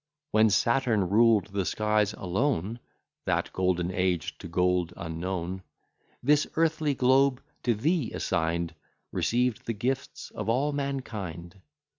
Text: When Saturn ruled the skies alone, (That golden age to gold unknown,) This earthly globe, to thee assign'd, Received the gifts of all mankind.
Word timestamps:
When 0.31 0.49
Saturn 0.49 1.09
ruled 1.11 1.45
the 1.53 1.63
skies 1.63 2.13
alone, 2.13 2.79
(That 3.25 3.53
golden 3.53 3.91
age 3.91 4.35
to 4.39 4.47
gold 4.47 4.95
unknown,) 4.97 5.61
This 6.23 6.47
earthly 6.55 6.95
globe, 6.95 7.39
to 7.61 7.75
thee 7.75 8.11
assign'd, 8.11 8.73
Received 9.11 9.67
the 9.67 9.73
gifts 9.73 10.31
of 10.31 10.49
all 10.49 10.71
mankind. 10.71 11.61